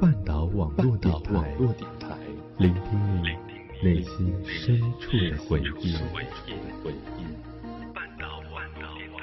[0.00, 1.54] 半岛网络电台，
[2.56, 3.28] 聆听你
[3.86, 5.92] 内心深处的回忆。
[7.92, 9.20] 半岛网络电台。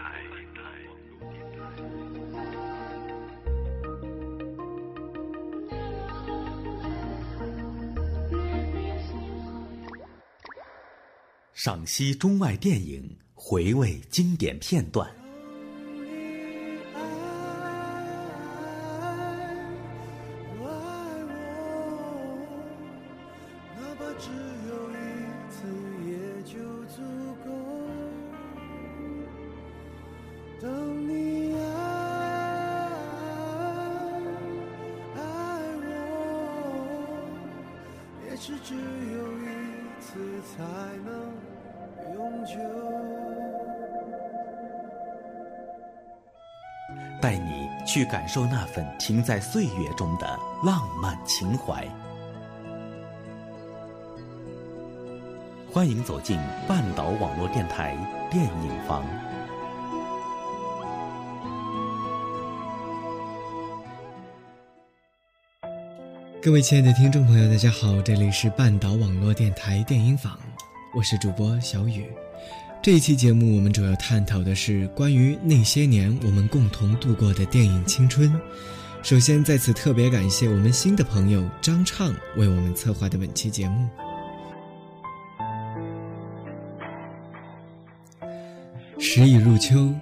[11.54, 15.17] 赏析中外电影，回味经典片段。
[38.40, 40.64] 是只有一次才
[41.04, 42.54] 能永久
[47.20, 51.86] 带你去感受那份停在岁月中的浪漫情怀。
[55.74, 57.96] 欢迎走进半岛网络电台
[58.30, 59.04] 电影房。
[66.48, 70.40] 各位亲爱的听众朋友，大家好，这里是半岛网络电台电影坊，
[70.96, 72.06] 我是主播小雨。
[72.82, 78.34] 这一期节目，我们主要探讨的是关于那些年我们共同度过的电影青春。
[79.04, 83.90] 首先，在此特别感谢我们新的朋友张畅为我们策划的本期节目。
[88.98, 89.94] 时已入秋，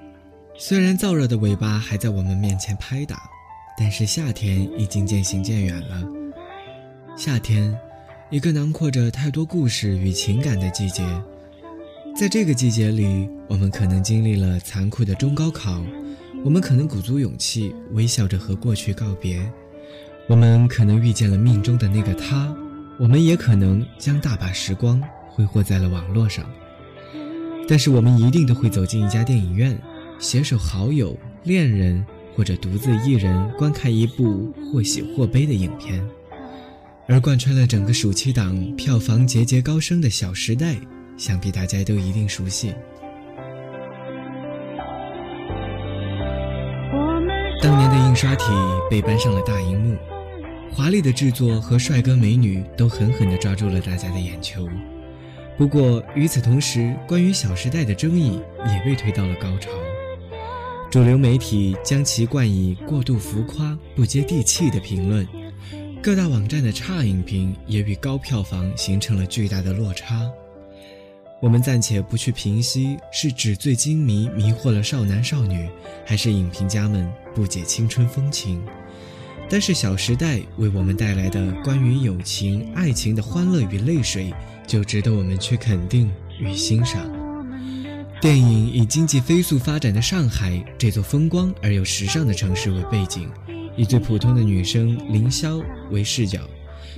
[0.59, 3.23] 虽然燥热的尾巴还在我们面前拍打，
[3.75, 6.07] 但是夏天已经渐行渐远了。
[7.17, 7.73] 夏天，
[8.29, 11.01] 一个囊括着太多故事与情感的季节。
[12.13, 15.81] 在这个季节里，我们可能经历了残酷的中高考，
[16.43, 19.49] 我们可能鼓足勇气微笑着和过去告别，
[20.27, 22.53] 我们可能遇见了命中的那个他，
[22.99, 26.45] 我们也可能将大把时光挥霍在了网络上。
[27.65, 29.79] 但是我们一定都会走进一家电影院，
[30.19, 32.05] 携手好友、恋人
[32.35, 36.05] 或者独自一人观看一部或喜或悲的影片，
[37.07, 40.73] 而贯穿了整个暑期档、票房节节高升的《小时代》。
[41.17, 42.73] 想必大家都一定熟悉。
[47.61, 48.43] 当年的印刷体
[48.91, 49.95] 被搬上了大荧幕，
[50.69, 54.67] 华丽的制作和帅哥美女都狠狠地抓住了大家的眼球。
[55.57, 59.69] 不过与此同时，关于《小时代》的争议也被推到了高潮，
[60.91, 65.25] 主流媒体将其冠以过度浮夸、不接地气的评论，
[66.05, 70.21] 各大网站的差影评也与高票房形成了巨大的落差。
[71.41, 75.67] 我们暂且不去评析是纸醉金迷迷惑了少男少女，
[76.05, 78.61] 还是影评家们不解青春风情。
[79.49, 84.31] 但是《小时代》为我们带来的关于友情、爱情的欢乐与泪水，
[84.67, 86.07] 就值得我们去肯定
[86.39, 87.03] 与欣赏。
[88.21, 93.27] 电影以经济飞速发展的上海这座风光而又时尚的城市为背景，
[93.75, 96.39] 以最普通的女生凌霄为视角。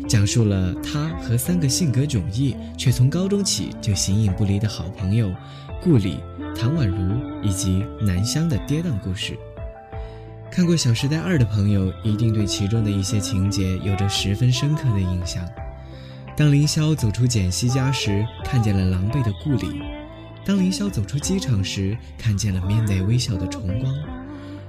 [0.08, 5.34] 讲述了她和三个性格迥异却从高中起就形影不离的好朋友
[5.82, 6.20] 顾里、
[6.56, 9.36] 唐宛如以及南湘的跌宕故事。
[10.52, 15.44] 看过《小时代二》的朋友一定对其中的一些情节有着十分深刻的印象。
[16.36, 19.82] 当凌霄走出简溪家时，看见了狼狈的顾里；
[20.46, 23.92] 当凌霄走出机场时，看见了面带微笑的崇光。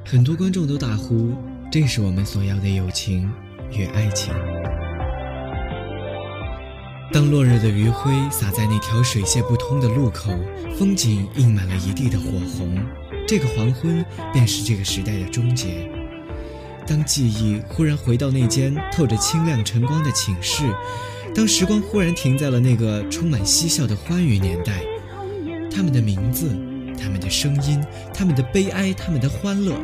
[0.04, 1.34] 很多观众都大呼
[1.70, 3.30] ：“这是我们所要的友情
[3.72, 4.32] 与爱情。”
[7.12, 10.30] 当落日的余晖洒在那条水泄不通的路口，
[10.78, 12.78] 风景映满了一地的火红，
[13.26, 15.90] 这个黄昏便是这个时代的终结。
[16.86, 20.64] 当记忆忽然回到那间透着清亮晨光的寝室，
[21.34, 24.82] 当时光忽然停在了那个充满嬉笑的欢愉年代，
[25.70, 26.48] 他们的名字，
[26.98, 29.74] 他们的声音，他们的悲哀，他们的欢乐，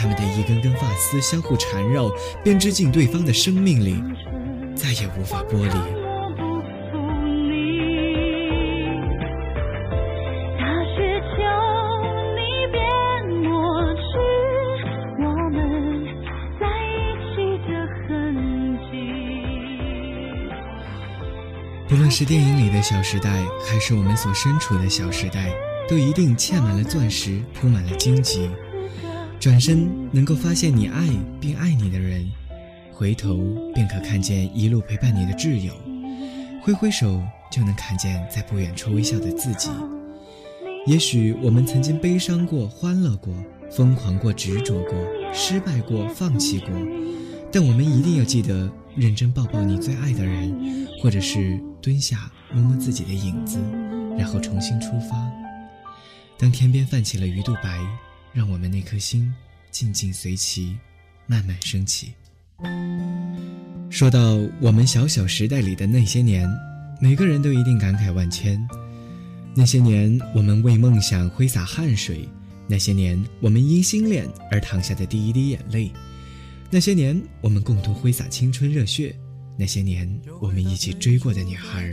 [0.00, 2.10] 他们的一根根发丝相互缠绕，
[2.42, 4.02] 编织进对方的生命里，
[4.74, 6.00] 再也无法剥离。
[21.86, 23.28] 不论是电影里的小时代，
[23.68, 25.52] 还是我们所身处的小时代，
[25.86, 28.48] 都一定嵌满了钻石，铺满了荆棘。
[29.40, 31.08] 转身能够发现你爱
[31.40, 32.30] 并爱你的人，
[32.92, 33.38] 回头
[33.74, 35.72] 便可看见一路陪伴你的挚友，
[36.62, 39.70] 挥挥手就能看见在不远处微笑的自己。
[40.86, 43.34] 也许我们曾经悲伤过，欢乐过，
[43.70, 44.92] 疯狂过，执着过，
[45.32, 46.68] 失败过，放弃过。
[47.50, 53.58] 但我们一定要记得认真抱抱你最爱的人，或者是蹲下摸摸自己的影子，
[54.18, 55.16] 然后重新出发。
[56.36, 57.78] 当天边泛起了鱼肚白，
[58.32, 59.32] 让我们那颗心
[59.70, 60.76] 静静随其
[61.26, 62.12] 慢慢升起。
[63.88, 66.48] 说到我们小小时代里的那些年，
[67.00, 68.60] 每个人都一定感慨万千。
[69.54, 72.18] 那些年，我们为梦想挥洒汗水；
[72.68, 75.90] 那些年，我们因心恋而淌下的第一滴眼泪；
[76.70, 79.12] 那些年，我们共同挥洒青春热血；
[79.58, 80.08] 那些年，
[80.40, 81.90] 我们一起追过的女孩。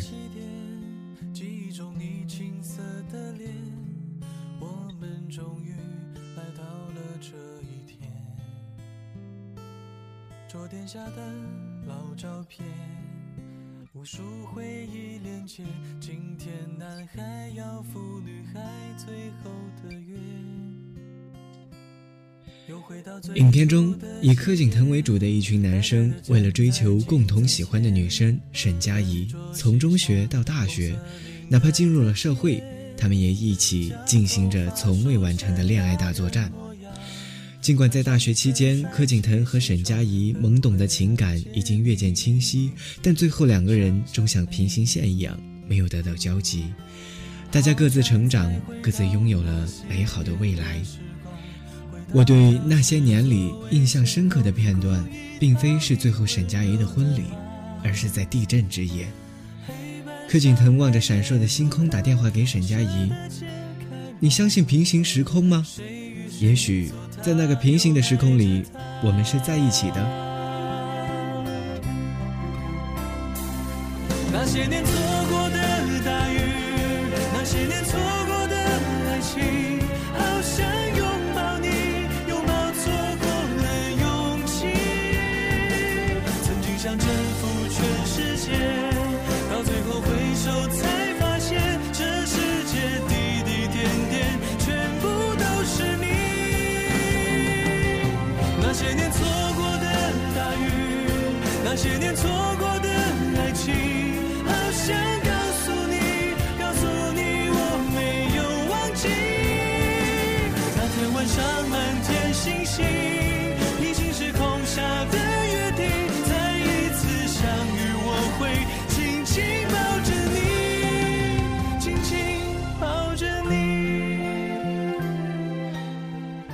[10.88, 11.22] 下的
[11.86, 12.66] 老照片。
[13.94, 15.62] 无数回忆连接，
[16.00, 18.62] 今天男孩要赴女孩
[18.96, 19.52] 最后
[19.84, 20.16] 的约。
[23.36, 30.98] 影片中以柯景腾为主的一群男生，为了追求共同喜欢的女生沈佳宜，从中学到大学，
[31.50, 32.64] 哪怕进入了社会，
[32.96, 36.50] 他们也一起进行着从未完成的恋爱大作战。
[37.68, 42.72] 尽管在大学期间，柯景腾和沈佳宜懵懂的情感已经越见清晰，
[43.02, 45.38] 但最后两个人终像平行线一样
[45.68, 46.64] 没有得到交集。
[47.52, 48.50] 大家各自成长，
[48.82, 50.82] 各自拥有了美好的未来。
[52.14, 55.06] 我对那些年里印象深刻的片段，
[55.38, 57.24] 并非是最后沈佳宜的婚礼，
[57.84, 59.06] 而是在地震之夜，
[60.30, 63.12] 柯景腾望着闪烁的星空打电话给沈佳宜
[64.22, 65.68] ：“你相信平行时空吗？
[66.40, 66.90] 也许。”
[67.28, 68.64] 在那个平行的时空里，
[69.04, 70.27] 我们是在一起的。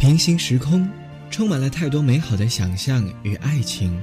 [0.04, 0.86] 平行时空。
[1.32, 3.98] 充满了太多美好的想象与爱情，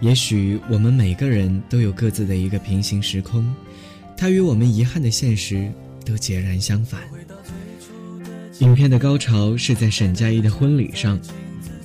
[0.00, 3.54] 也许我们每个人都有各自的一个平行时空，
[4.16, 5.70] 它与我们遗憾的现实
[6.04, 7.00] 都截然相反。
[8.58, 11.16] 影片的高潮是在沈佳宜的婚礼上，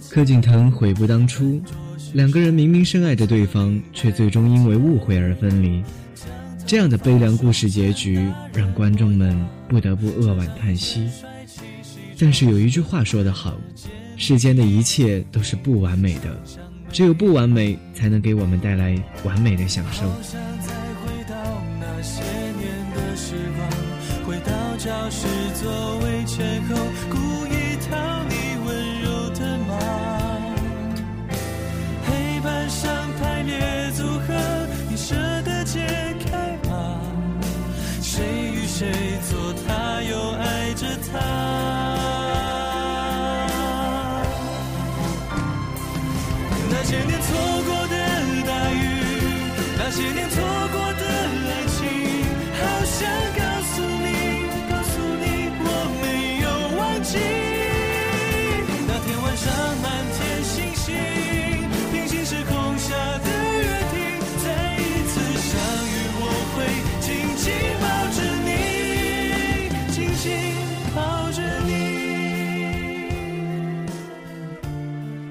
[0.10, 1.62] 柯景腾悔不当初，
[2.14, 5.84] 两个人明明深爱着对方，却最终因为误会而分离。
[6.66, 8.20] 这样的悲凉故事结局
[8.52, 9.40] 让观众们
[9.70, 11.08] 不得不扼腕叹息。
[12.24, 13.58] 但是有一句话说得好。
[14.16, 16.42] 世间的一切都是不完美的，
[16.90, 20.10] 只有不完美才能给我们带来完美的享受。
[24.26, 25.28] 回到教室
[25.62, 26.76] 座位前后，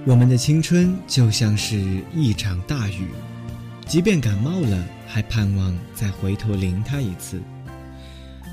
[0.04, 1.80] 我们的青春就像是
[2.12, 3.06] 一场大雨，
[3.87, 7.40] 即便感冒了，还盼望再回头淋它一次。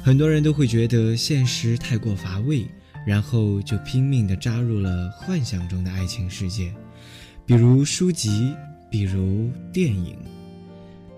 [0.04, 2.68] 很多人都会觉得现实太过乏味，
[3.04, 6.72] 然后就拼命地扎入了幻想中的爱情世界，
[7.48, 8.54] 比如书籍，
[8.92, 10.16] 比如电影。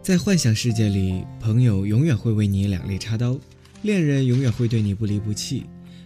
[0.02, 3.38] 在幻想世界里，朋友永远会为你两肋插刀，
[3.82, 5.66] 恋人永远会对你不离不弃，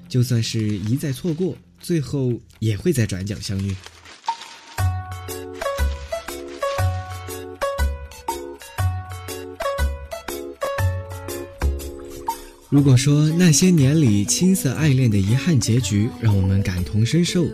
[0.10, 3.76] 就算是一再错过，最后也会在转角相遇。
[12.76, 17.48] 如果说那些年里青涩爱恋的遗憾结局让我们感同身受，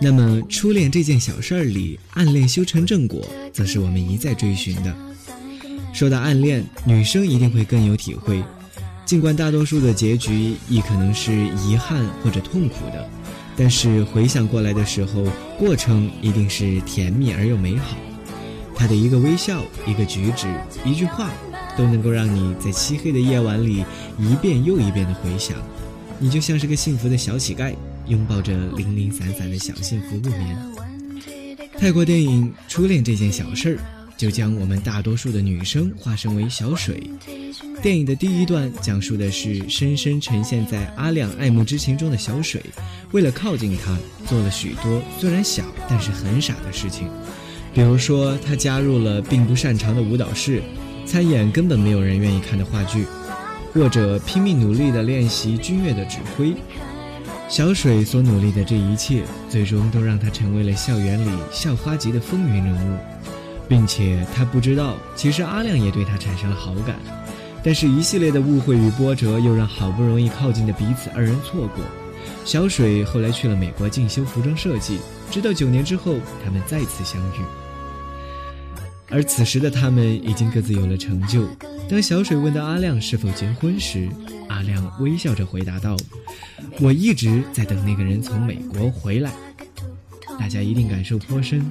[0.00, 4.92] 那么，初恋这件小事儿里，暗恋修成正果，则是我们一再追寻的。
[5.92, 8.42] 说到暗恋，女生一定会更有体会。
[9.06, 11.32] 尽管大多数的结局亦可能是
[11.64, 13.08] 遗憾或者痛苦的，
[13.56, 15.24] 但是回想过来的时候，
[15.56, 17.96] 过程一定是甜蜜而又美好。
[18.74, 20.52] 他的一个微笑、一个举止、
[20.84, 21.30] 一句话，
[21.76, 23.84] 都能够让你在漆黑的夜晚里
[24.18, 25.56] 一遍又一遍的回想。
[26.18, 27.74] 你就像是个幸福的小乞丐，
[28.06, 30.56] 拥抱着零零散散的小幸福入眠。
[31.78, 33.76] 泰国电影《初恋这件小事儿》
[34.16, 37.02] 就将我们大多数的女生化身为小水。
[37.82, 42.62] 电影的第一段讲述的是深深沉陷在阿亮爱慕之情中的小水，
[43.10, 47.08] 为了靠近他，做了许多虽然小但是很傻的事情。
[47.74, 50.62] 比如说，他加入了并不擅长的舞蹈室，
[51.06, 53.06] 参演根本没有人愿意看的话剧，
[53.72, 56.54] 或者拼命努力地练习军乐的指挥。
[57.48, 62.98] 小水所努力的这一切，最终都让他成为了校园里校花级的风云人物，
[63.68, 66.96] 并且他不知道，其实阿亮也对他产生了好感。
[67.62, 71.84] 但是，一系列的误会与波折，又让好不容易靠近的彼此二人错过。
[72.44, 74.98] 小水后来去了美国进修服装设计，
[75.30, 77.63] 直到九年之后，他们再次相遇。
[79.14, 81.46] 而此时的他们已经各自有了成就。
[81.88, 84.08] 当小水问到阿亮是否结婚时，
[84.48, 85.96] 阿亮微笑着回答道
[86.82, 89.30] ：“我一直在等那个人从美国回来。”
[90.36, 91.64] 大家一定感受颇深。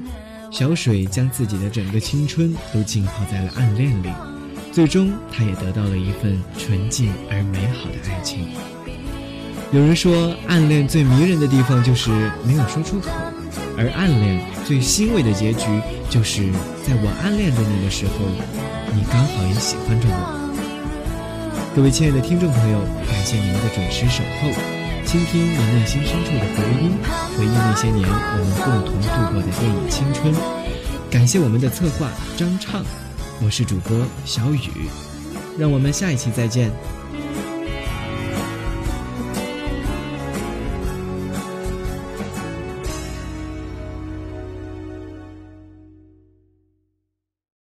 [0.51, 4.07] 小水将自己的整个青春都浸泡在了暗恋里，
[4.71, 8.47] 最终他也得到了一份纯净而美好的爱情。
[9.73, 12.09] 有人说，暗恋最迷人的地方就是
[12.45, 13.09] 没有说出口。
[13.75, 15.67] 而暗恋最欣慰的结局，
[16.10, 16.50] 就是
[16.88, 18.13] 在我暗恋着你的时候，
[18.96, 20.39] 你刚好也喜欢着我。
[21.75, 24.50] 各位亲爱的听众朋友，感谢您的准时守候，
[25.05, 26.96] 倾听您内心深处的回音，
[27.36, 30.34] 回忆那些年我们共同度过的电影青春。
[31.12, 32.86] 感谢我们的策划张畅，
[33.43, 34.88] 我是主播小雨，
[35.58, 36.72] 让我们下一期再见。